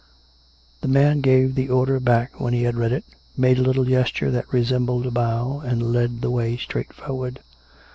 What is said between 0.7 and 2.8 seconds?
The man gave the order back when he had